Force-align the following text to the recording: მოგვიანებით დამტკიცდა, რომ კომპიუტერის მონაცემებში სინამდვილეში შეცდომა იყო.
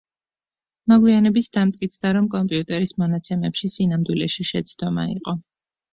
მოგვიანებით 0.93 1.49
დამტკიცდა, 1.57 2.13
რომ 2.17 2.31
კომპიუტერის 2.35 2.95
მონაცემებში 3.03 3.73
სინამდვილეში 3.77 4.49
შეცდომა 4.53 5.05
იყო. 5.15 5.37